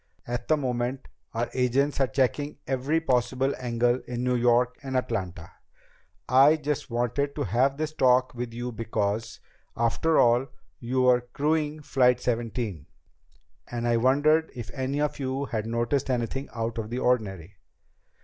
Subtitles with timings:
[0.25, 5.51] At the moment our agents are checking every possible angle in New York and Atlanta.
[6.27, 9.39] I just wanted to have this talk with you because,
[9.77, 10.47] after all,
[10.79, 12.87] you were crewing Flight Seventeen,
[13.69, 17.57] and I wondered if any of you had noticed anything out of the ordinary."